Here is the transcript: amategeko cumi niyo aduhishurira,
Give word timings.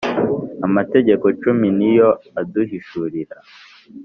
amategeko 0.67 1.25
cumi 1.41 1.67
niyo 1.77 2.09
aduhishurira, 2.39 3.37